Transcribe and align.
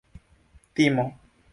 timo 0.75 1.05